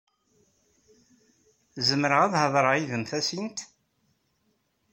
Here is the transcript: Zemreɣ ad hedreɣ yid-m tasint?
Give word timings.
Zemreɣ 1.87 2.19
ad 2.23 2.33
hedreɣ 2.41 2.73
yid-m 2.77 3.03
tasint? 3.09 3.59